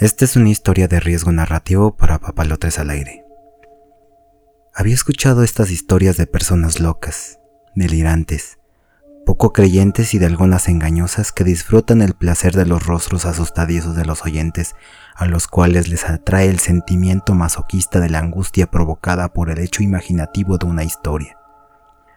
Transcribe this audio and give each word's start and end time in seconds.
Esta 0.00 0.24
es 0.24 0.34
una 0.34 0.48
historia 0.48 0.88
de 0.88 0.98
riesgo 0.98 1.30
narrativo 1.30 1.94
para 1.94 2.18
papalotes 2.18 2.78
al 2.78 2.88
aire. 2.88 3.26
Había 4.74 4.94
escuchado 4.94 5.42
estas 5.42 5.70
historias 5.70 6.16
de 6.16 6.26
personas 6.26 6.80
locas, 6.80 7.38
delirantes, 7.74 8.58
poco 9.26 9.52
creyentes 9.52 10.14
y 10.14 10.18
de 10.18 10.24
algunas 10.24 10.68
engañosas 10.68 11.32
que 11.32 11.44
disfrutan 11.44 12.00
el 12.00 12.14
placer 12.14 12.54
de 12.54 12.64
los 12.64 12.86
rostros 12.86 13.26
asustadizos 13.26 13.94
de 13.94 14.06
los 14.06 14.24
oyentes, 14.24 14.74
a 15.16 15.26
los 15.26 15.46
cuales 15.48 15.88
les 15.88 16.08
atrae 16.08 16.48
el 16.48 16.60
sentimiento 16.60 17.34
masoquista 17.34 18.00
de 18.00 18.08
la 18.08 18.20
angustia 18.20 18.70
provocada 18.70 19.34
por 19.34 19.50
el 19.50 19.58
hecho 19.58 19.82
imaginativo 19.82 20.56
de 20.56 20.64
una 20.64 20.82
historia. 20.82 21.36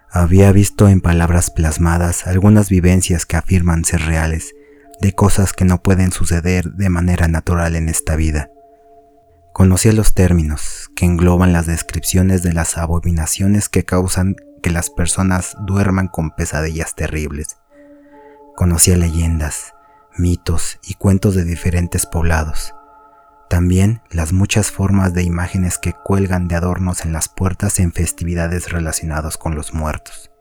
Había 0.09 0.53
visto 0.53 0.87
en 0.87 1.01
palabras 1.01 1.51
plasmadas 1.51 2.27
algunas 2.27 2.69
vivencias 2.69 3.25
que 3.25 3.35
afirman 3.35 3.83
ser 3.83 4.03
reales, 4.03 4.53
de 5.03 5.13
cosas 5.13 5.51
que 5.51 5.65
no 5.65 5.83
pueden 5.83 6.13
suceder 6.13 6.71
de 6.75 6.89
manera 6.89 7.27
natural 7.27 7.75
en 7.75 7.89
esta 7.89 8.15
vida. 8.15 8.49
Conocía 9.51 9.91
los 9.91 10.13
términos 10.13 10.89
que 10.95 11.03
engloban 11.03 11.51
las 11.51 11.65
descripciones 11.65 12.41
de 12.41 12.53
las 12.53 12.77
abominaciones 12.77 13.67
que 13.67 13.83
causan 13.83 14.37
que 14.61 14.71
las 14.71 14.89
personas 14.89 15.57
duerman 15.67 16.07
con 16.07 16.31
pesadillas 16.31 16.95
terribles. 16.95 17.57
Conocía 18.55 18.95
leyendas, 18.95 19.73
mitos 20.17 20.79
y 20.81 20.93
cuentos 20.93 21.35
de 21.35 21.43
diferentes 21.43 22.05
poblados. 22.05 22.73
También 23.49 24.01
las 24.09 24.31
muchas 24.31 24.71
formas 24.71 25.13
de 25.13 25.23
imágenes 25.23 25.77
que 25.77 25.91
cuelgan 25.91 26.47
de 26.47 26.55
adornos 26.55 27.03
en 27.03 27.11
las 27.11 27.27
puertas 27.27 27.77
en 27.81 27.91
festividades 27.91 28.71
relacionadas 28.71 29.37
con 29.37 29.53
los 29.53 29.73
muertos. 29.73 30.31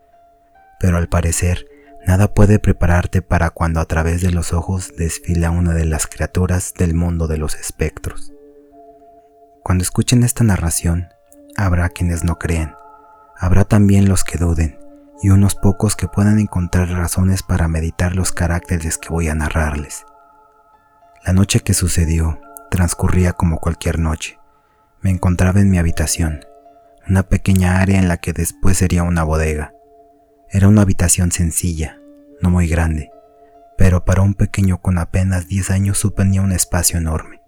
Pero 0.79 0.99
al 0.99 1.09
parecer, 1.09 1.67
Nada 2.07 2.33
puede 2.33 2.59
prepararte 2.59 3.23
para 3.23 3.51
cuando 3.51 3.81
a 3.81 3.85
través 3.85 4.23
de 4.23 4.31
los 4.31 4.53
ojos 4.53 4.93
desfila 4.97 5.51
una 5.51 5.73
de 5.73 5.85
las 5.85 6.07
criaturas 6.07 6.75
del 6.75 6.95
mundo 6.95 7.29
de 7.29 7.39
los 7.39 7.55
espectros. 7.55 8.33
Cuando 9.63 9.83
escuchen 9.83 10.25
esta 10.25 10.43
narración, 10.43 11.09
habrá 11.57 11.89
quienes 11.89 12.25
no 12.25 12.39
creen, 12.39 12.75
habrá 13.39 13.65
también 13.65 14.09
los 14.09 14.25
que 14.25 14.39
duden 14.39 14.79
y 15.23 15.31
unos 15.31 15.55
pocos 15.55 15.95
que 15.95 16.09
puedan 16.09 16.41
encontrar 16.41 16.89
razones 16.91 17.45
para 17.45 17.69
meditar 17.69 18.17
los 18.17 18.33
caracteres 18.33 18.99
que 18.99 19.11
voy 19.11 19.29
a 19.29 19.35
narrarles. 19.37 20.05
La 21.25 21.33
noche 21.33 21.61
que 21.61 21.75
sucedió 21.75 22.41
transcurría 22.71 23.33
como 23.33 23.59
cualquier 23.59 24.01
noche. 24.01 24.41
Me 25.01 25.11
encontraba 25.11 25.61
en 25.61 25.71
mi 25.71 25.79
habitación, 25.79 26.45
una 27.09 27.23
pequeña 27.23 27.81
área 27.81 28.01
en 28.01 28.09
la 28.09 28.17
que 28.17 28.33
después 28.33 28.79
sería 28.79 29.05
una 29.05 29.23
bodega. 29.23 29.73
Era 30.55 30.69
una 30.69 30.83
habitación 30.83 31.33
sencilla, 31.33 31.99
no 32.43 32.51
muy 32.51 32.69
grande, 32.69 33.11
pero 33.79 34.05
para 34.05 34.21
un 34.21 34.35
pequeño 34.35 34.83
con 34.83 34.99
apenas 34.99 35.49
10 35.49 35.71
años 35.71 35.97
suponía 35.97 36.43
un 36.43 36.53
espacio 36.53 36.99
enorme. 36.99 37.41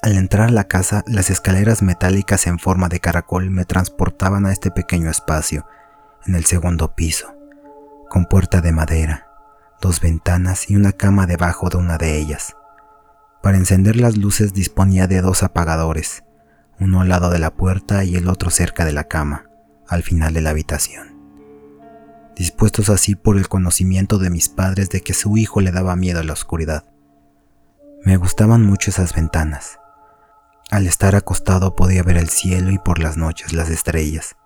Al 0.00 0.16
entrar 0.16 0.48
a 0.48 0.52
la 0.52 0.64
casa, 0.64 1.04
las 1.06 1.28
escaleras 1.28 1.82
metálicas 1.82 2.46
en 2.46 2.58
forma 2.58 2.88
de 2.88 3.00
caracol 3.00 3.50
me 3.50 3.66
transportaban 3.66 4.46
a 4.46 4.52
este 4.52 4.70
pequeño 4.70 5.10
espacio, 5.10 5.66
en 6.24 6.36
el 6.36 6.46
segundo 6.46 6.94
piso, 6.94 7.36
con 8.08 8.24
puerta 8.24 8.62
de 8.62 8.72
madera, 8.72 9.28
dos 9.82 10.00
ventanas 10.00 10.70
y 10.70 10.76
una 10.76 10.92
cama 10.92 11.26
debajo 11.26 11.68
de 11.68 11.76
una 11.76 11.98
de 11.98 12.16
ellas. 12.16 12.56
Para 13.42 13.58
encender 13.58 13.96
las 13.96 14.16
luces 14.16 14.54
disponía 14.54 15.06
de 15.06 15.20
dos 15.20 15.42
apagadores, 15.42 16.24
uno 16.80 17.02
al 17.02 17.10
lado 17.10 17.28
de 17.28 17.40
la 17.40 17.50
puerta 17.50 18.04
y 18.04 18.16
el 18.16 18.30
otro 18.30 18.48
cerca 18.48 18.86
de 18.86 18.94
la 18.94 19.04
cama, 19.04 19.50
al 19.86 20.02
final 20.02 20.32
de 20.32 20.40
la 20.40 20.48
habitación 20.48 21.15
dispuestos 22.36 22.90
así 22.90 23.14
por 23.14 23.38
el 23.38 23.48
conocimiento 23.48 24.18
de 24.18 24.30
mis 24.30 24.48
padres 24.48 24.90
de 24.90 25.00
que 25.00 25.14
su 25.14 25.36
hijo 25.36 25.60
le 25.60 25.72
daba 25.72 25.96
miedo 25.96 26.20
a 26.20 26.24
la 26.24 26.34
oscuridad. 26.34 26.84
Me 28.04 28.16
gustaban 28.16 28.62
mucho 28.62 28.90
esas 28.90 29.14
ventanas. 29.14 29.78
Al 30.70 30.86
estar 30.86 31.14
acostado 31.14 31.74
podía 31.76 32.02
ver 32.02 32.18
el 32.18 32.28
cielo 32.28 32.70
y 32.70 32.78
por 32.78 32.98
las 32.98 33.16
noches 33.16 33.52
las 33.52 33.70
estrellas. 33.70 34.36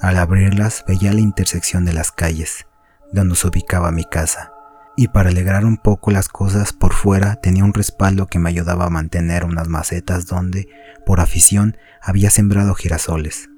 Al 0.00 0.16
abrirlas 0.16 0.84
veía 0.88 1.12
la 1.12 1.20
intersección 1.20 1.84
de 1.84 1.92
las 1.92 2.10
calles, 2.10 2.66
donde 3.12 3.36
se 3.36 3.46
ubicaba 3.46 3.92
mi 3.92 4.04
casa, 4.04 4.52
y 4.96 5.08
para 5.08 5.28
alegrar 5.28 5.64
un 5.66 5.76
poco 5.76 6.10
las 6.10 6.28
cosas 6.28 6.72
por 6.72 6.94
fuera 6.94 7.36
tenía 7.36 7.64
un 7.64 7.74
respaldo 7.74 8.26
que 8.26 8.38
me 8.38 8.48
ayudaba 8.48 8.86
a 8.86 8.90
mantener 8.90 9.44
unas 9.44 9.68
macetas 9.68 10.26
donde, 10.26 10.68
por 11.04 11.20
afición, 11.20 11.76
había 12.02 12.30
sembrado 12.30 12.74
girasoles. 12.74 13.49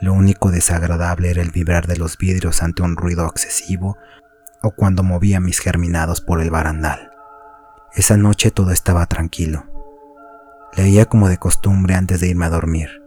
Lo 0.00 0.12
único 0.12 0.50
desagradable 0.50 1.30
era 1.30 1.42
el 1.42 1.50
vibrar 1.50 1.86
de 1.86 1.96
los 1.96 2.18
vidrios 2.18 2.62
ante 2.62 2.82
un 2.82 2.96
ruido 2.96 3.26
excesivo 3.26 3.96
o 4.62 4.70
cuando 4.72 5.02
movía 5.02 5.40
mis 5.40 5.58
germinados 5.58 6.20
por 6.20 6.40
el 6.40 6.50
barandal. 6.50 7.10
Esa 7.94 8.16
noche 8.16 8.50
todo 8.50 8.72
estaba 8.72 9.06
tranquilo. 9.06 9.66
Leía 10.76 11.06
como 11.06 11.28
de 11.28 11.38
costumbre 11.38 11.94
antes 11.94 12.20
de 12.20 12.28
irme 12.28 12.46
a 12.46 12.50
dormir, 12.50 13.02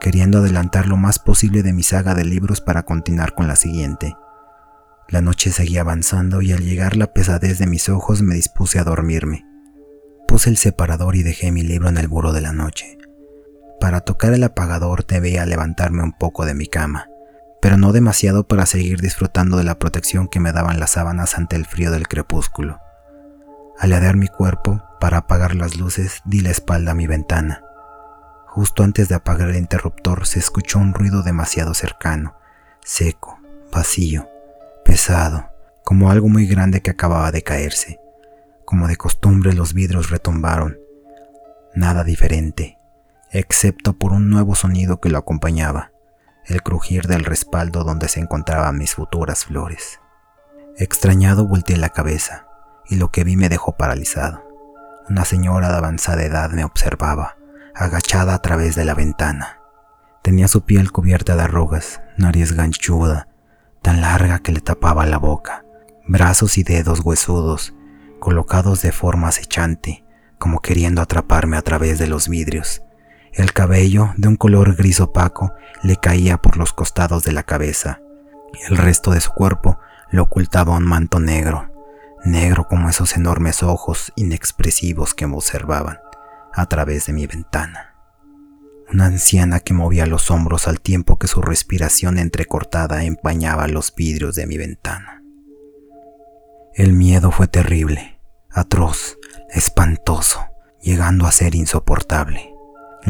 queriendo 0.00 0.38
adelantar 0.38 0.86
lo 0.86 0.96
más 0.96 1.18
posible 1.18 1.62
de 1.62 1.74
mi 1.74 1.82
saga 1.82 2.14
de 2.14 2.24
libros 2.24 2.60
para 2.60 2.84
continuar 2.84 3.34
con 3.34 3.48
la 3.48 3.56
siguiente. 3.56 4.16
La 5.08 5.20
noche 5.20 5.50
seguía 5.50 5.82
avanzando 5.82 6.40
y 6.40 6.52
al 6.52 6.64
llegar 6.64 6.96
la 6.96 7.12
pesadez 7.12 7.58
de 7.58 7.66
mis 7.66 7.90
ojos 7.90 8.22
me 8.22 8.34
dispuse 8.34 8.78
a 8.78 8.84
dormirme. 8.84 9.44
Puse 10.26 10.48
el 10.48 10.56
separador 10.56 11.16
y 11.16 11.22
dejé 11.22 11.52
mi 11.52 11.62
libro 11.62 11.90
en 11.90 11.98
el 11.98 12.08
buró 12.08 12.32
de 12.32 12.40
la 12.40 12.52
noche. 12.52 12.96
Para 13.84 14.00
tocar 14.00 14.32
el 14.32 14.42
apagador 14.42 15.06
debía 15.06 15.44
levantarme 15.44 16.02
un 16.02 16.12
poco 16.12 16.46
de 16.46 16.54
mi 16.54 16.66
cama, 16.66 17.10
pero 17.60 17.76
no 17.76 17.92
demasiado 17.92 18.48
para 18.48 18.64
seguir 18.64 19.02
disfrutando 19.02 19.58
de 19.58 19.64
la 19.64 19.78
protección 19.78 20.26
que 20.26 20.40
me 20.40 20.52
daban 20.52 20.80
las 20.80 20.92
sábanas 20.92 21.36
ante 21.36 21.54
el 21.56 21.66
frío 21.66 21.90
del 21.90 22.08
crepúsculo. 22.08 22.80
Al 23.78 23.90
ladear 23.90 24.16
mi 24.16 24.28
cuerpo, 24.28 24.82
para 25.00 25.18
apagar 25.18 25.54
las 25.54 25.76
luces, 25.76 26.22
di 26.24 26.40
la 26.40 26.48
espalda 26.48 26.92
a 26.92 26.94
mi 26.94 27.06
ventana. 27.06 27.62
Justo 28.46 28.84
antes 28.84 29.10
de 29.10 29.16
apagar 29.16 29.50
el 29.50 29.56
interruptor 29.56 30.26
se 30.26 30.38
escuchó 30.38 30.78
un 30.78 30.94
ruido 30.94 31.22
demasiado 31.22 31.74
cercano, 31.74 32.38
seco, 32.82 33.38
vacío, 33.70 34.30
pesado, 34.82 35.50
como 35.84 36.10
algo 36.10 36.30
muy 36.30 36.46
grande 36.46 36.80
que 36.80 36.92
acababa 36.92 37.30
de 37.32 37.42
caerse. 37.42 38.00
Como 38.64 38.88
de 38.88 38.96
costumbre 38.96 39.52
los 39.52 39.74
vidrios 39.74 40.08
retumbaron. 40.08 40.78
Nada 41.74 42.02
diferente, 42.02 42.73
excepto 43.34 43.94
por 43.94 44.12
un 44.12 44.30
nuevo 44.30 44.54
sonido 44.54 45.00
que 45.00 45.10
lo 45.10 45.18
acompañaba, 45.18 45.90
el 46.46 46.62
crujir 46.62 47.08
del 47.08 47.24
respaldo 47.24 47.82
donde 47.82 48.08
se 48.08 48.20
encontraban 48.20 48.78
mis 48.78 48.94
futuras 48.94 49.44
flores. 49.44 50.00
Extrañado 50.76 51.46
volteé 51.46 51.76
la 51.76 51.88
cabeza, 51.88 52.46
y 52.88 52.96
lo 52.96 53.10
que 53.10 53.24
vi 53.24 53.36
me 53.36 53.48
dejó 53.48 53.76
paralizado. 53.76 54.44
Una 55.08 55.24
señora 55.24 55.70
de 55.70 55.76
avanzada 55.78 56.22
edad 56.22 56.50
me 56.50 56.64
observaba, 56.64 57.36
agachada 57.74 58.34
a 58.34 58.38
través 58.38 58.76
de 58.76 58.84
la 58.84 58.94
ventana. 58.94 59.58
Tenía 60.22 60.46
su 60.46 60.64
piel 60.64 60.92
cubierta 60.92 61.34
de 61.34 61.42
arrugas, 61.42 62.02
nariz 62.16 62.52
ganchuda, 62.52 63.28
tan 63.82 64.00
larga 64.00 64.38
que 64.38 64.52
le 64.52 64.60
tapaba 64.60 65.06
la 65.06 65.18
boca, 65.18 65.64
brazos 66.06 66.56
y 66.56 66.62
dedos 66.62 67.00
huesudos, 67.00 67.74
colocados 68.20 68.80
de 68.82 68.92
forma 68.92 69.28
acechante, 69.28 70.04
como 70.38 70.60
queriendo 70.60 71.02
atraparme 71.02 71.56
a 71.56 71.62
través 71.62 71.98
de 71.98 72.06
los 72.06 72.28
vidrios. 72.28 72.82
El 73.34 73.52
cabello, 73.52 74.12
de 74.16 74.28
un 74.28 74.36
color 74.36 74.76
gris 74.76 75.00
opaco, 75.00 75.52
le 75.82 75.96
caía 75.96 76.38
por 76.38 76.56
los 76.56 76.72
costados 76.72 77.24
de 77.24 77.32
la 77.32 77.42
cabeza. 77.42 78.00
El 78.68 78.76
resto 78.76 79.10
de 79.10 79.20
su 79.20 79.32
cuerpo 79.32 79.80
lo 80.10 80.22
ocultaba 80.22 80.76
un 80.76 80.84
manto 80.84 81.18
negro, 81.18 81.68
negro 82.24 82.68
como 82.68 82.88
esos 82.88 83.16
enormes 83.16 83.64
ojos 83.64 84.12
inexpresivos 84.14 85.14
que 85.14 85.26
me 85.26 85.34
observaban 85.34 85.98
a 86.52 86.66
través 86.66 87.06
de 87.06 87.12
mi 87.12 87.26
ventana. 87.26 87.96
Una 88.92 89.06
anciana 89.06 89.58
que 89.58 89.74
movía 89.74 90.06
los 90.06 90.30
hombros 90.30 90.68
al 90.68 90.80
tiempo 90.80 91.18
que 91.18 91.26
su 91.26 91.42
respiración 91.42 92.18
entrecortada 92.18 93.02
empañaba 93.02 93.66
los 93.66 93.92
vidrios 93.96 94.36
de 94.36 94.46
mi 94.46 94.58
ventana. 94.58 95.24
El 96.72 96.92
miedo 96.92 97.32
fue 97.32 97.48
terrible, 97.48 98.20
atroz, 98.52 99.18
espantoso, 99.50 100.46
llegando 100.80 101.26
a 101.26 101.32
ser 101.32 101.56
insoportable 101.56 102.53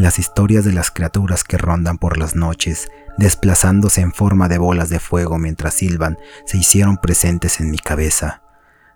las 0.02 0.18
historias 0.18 0.64
de 0.64 0.72
las 0.72 0.90
criaturas 0.90 1.44
que 1.44 1.56
rondan 1.56 1.98
por 1.98 2.18
las 2.18 2.34
noches, 2.34 2.88
desplazándose 3.16 4.00
en 4.00 4.12
forma 4.12 4.48
de 4.48 4.58
bolas 4.58 4.88
de 4.88 4.98
fuego 4.98 5.38
mientras 5.38 5.74
silban, 5.74 6.18
se 6.46 6.58
hicieron 6.58 6.96
presentes 6.98 7.60
en 7.60 7.70
mi 7.70 7.78
cabeza, 7.78 8.42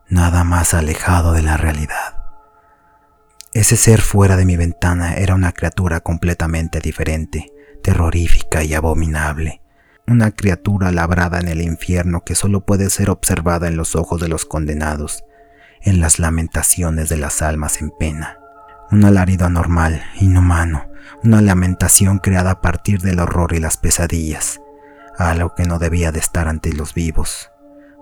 nada 0.09 0.43
más 0.43 0.75
alejado 0.75 1.33
de 1.33 1.43
la 1.43 1.57
realidad. 1.57 2.17
Ese 3.53 3.77
ser 3.77 4.01
fuera 4.01 4.37
de 4.37 4.45
mi 4.45 4.57
ventana 4.57 5.15
era 5.15 5.35
una 5.35 5.53
criatura 5.53 6.01
completamente 6.01 6.81
diferente, 6.81 7.53
terrorífica 7.83 8.65
y 8.65 8.75
abominable, 8.75 9.63
una 10.07 10.33
criatura 10.33 10.91
labrada 10.91 11.39
en 11.39 11.49
el 11.49 11.63
infierno 11.63 12.25
que 12.25 12.35
solo 12.35 12.67
puede 12.67 12.91
ser 12.91 13.09
observada 13.09 13.69
en 13.69 13.77
los 13.77 13.95
ojos 13.95 14.21
de 14.21 14.29
los 14.29 14.45
condenados, 14.45 15.23
en 15.81 16.01
las 16.01 16.19
lamentaciones 16.19 17.09
de 17.09 17.19
las 17.19 17.41
almas 17.41 17.81
en 17.81 17.91
pena 17.91 18.39
un 18.91 19.05
alarido 19.05 19.47
anormal, 19.47 20.03
inhumano, 20.21 20.91
una 21.23 21.41
lamentación 21.41 22.19
creada 22.19 22.53
a 22.53 22.61
partir 22.61 23.01
del 23.01 23.21
horror 23.21 23.55
y 23.55 23.61
las 23.61 23.77
pesadillas, 23.77 24.61
algo 25.17 25.55
que 25.55 25.65
no 25.65 25.79
debía 25.79 26.13
de 26.13 26.21
estar 26.21 26.49
ante 26.49 26.73
los 26.73 26.95
vivos, 26.95 27.51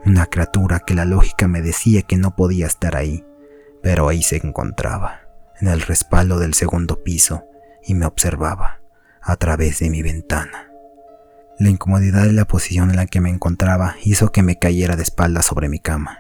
una 0.05 0.27
criatura 0.27 0.81
que 0.81 0.95
la 0.95 1.05
lógica 1.05 1.49
me 1.49 1.63
decía 1.63 2.03
que 2.03 2.17
no 2.17 2.37
podía 2.37 2.67
estar 2.67 2.97
ahí, 2.97 3.25
pero 3.83 4.09
ahí 4.09 4.23
se 4.23 4.37
encontraba, 4.37 5.23
en 5.61 5.69
el 5.69 5.81
respaldo 5.81 6.39
del 6.39 6.55
segundo 6.55 7.03
piso 7.03 7.45
y 7.85 7.95
me 7.95 8.07
observaba 8.07 8.81
a 9.23 9.37
través 9.37 9.81
de 9.81 9.91
mi 9.91 10.03
ventana. 10.03 10.71
La 11.59 11.71
incomodidad 11.71 12.25
de 12.25 12.33
la 12.33 12.45
posición 12.45 12.91
en 12.91 12.97
la 12.97 13.07
que 13.07 13.21
me 13.21 13.31
encontraba 13.31 13.97
hizo 14.05 14.31
que 14.31 14.43
me 14.43 14.59
cayera 14.59 14.95
de 14.95 15.03
espaldas 15.03 15.47
sobre 15.47 15.69
mi 15.69 15.81
cama, 15.81 16.19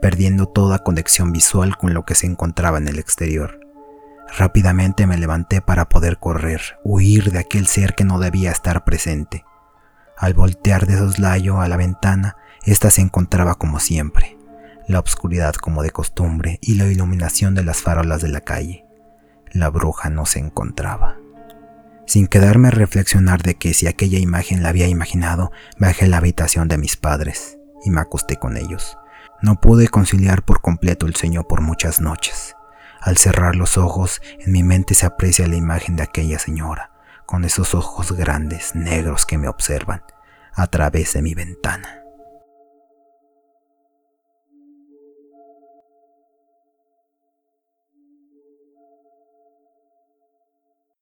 perdiendo 0.00 0.46
toda 0.46 0.78
conexión 0.78 1.32
visual 1.32 1.76
con 1.76 1.94
lo 1.94 2.04
que 2.04 2.14
se 2.14 2.26
encontraba 2.26 2.78
en 2.78 2.86
el 2.86 2.98
exterior. 2.98 3.58
Rápidamente 4.36 5.06
me 5.06 5.16
levanté 5.16 5.60
para 5.62 5.88
poder 5.88 6.18
correr, 6.18 6.60
huir 6.84 7.32
de 7.32 7.38
aquel 7.38 7.66
ser 7.66 7.94
que 7.94 8.04
no 8.04 8.18
debía 8.18 8.50
estar 8.50 8.84
presente. 8.84 9.44
Al 10.16 10.34
voltear 10.34 10.86
de 10.86 10.98
soslayo 10.98 11.60
a 11.60 11.68
la 11.68 11.76
ventana, 11.76 12.36
ésta 12.64 12.90
se 12.90 13.00
encontraba 13.00 13.54
como 13.54 13.80
siempre, 13.80 14.36
la 14.86 15.00
oscuridad 15.00 15.54
como 15.54 15.82
de 15.82 15.90
costumbre 15.90 16.58
y 16.60 16.74
la 16.74 16.86
iluminación 16.86 17.54
de 17.54 17.64
las 17.64 17.82
farolas 17.82 18.20
de 18.20 18.28
la 18.28 18.40
calle. 18.40 18.84
La 19.52 19.70
bruja 19.70 20.10
no 20.10 20.26
se 20.26 20.40
encontraba. 20.40 21.16
Sin 22.06 22.26
quedarme 22.26 22.68
a 22.68 22.72
reflexionar 22.72 23.42
de 23.42 23.56
que 23.56 23.74
si 23.74 23.86
aquella 23.86 24.18
imagen 24.18 24.62
la 24.62 24.70
había 24.70 24.88
imaginado, 24.88 25.52
bajé 25.78 26.06
a 26.06 26.08
la 26.08 26.18
habitación 26.18 26.68
de 26.68 26.78
mis 26.78 26.96
padres 26.96 27.58
y 27.84 27.90
me 27.90 28.00
acosté 28.00 28.36
con 28.36 28.56
ellos. 28.56 28.98
No 29.42 29.60
pude 29.60 29.88
conciliar 29.88 30.42
por 30.42 30.60
completo 30.60 31.06
el 31.06 31.14
sueño 31.14 31.44
por 31.44 31.60
muchas 31.60 32.00
noches. 32.00 32.56
Al 33.00 33.16
cerrar 33.16 33.56
los 33.56 33.78
ojos, 33.78 34.20
en 34.38 34.52
mi 34.52 34.62
mente 34.62 34.94
se 34.94 35.06
aprecia 35.06 35.46
la 35.46 35.56
imagen 35.56 35.96
de 35.96 36.02
aquella 36.02 36.38
señora, 36.38 36.90
con 37.26 37.44
esos 37.44 37.74
ojos 37.74 38.12
grandes, 38.12 38.74
negros 38.74 39.26
que 39.26 39.38
me 39.38 39.48
observan, 39.48 40.02
a 40.54 40.66
través 40.66 41.12
de 41.12 41.22
mi 41.22 41.34
ventana. 41.34 41.97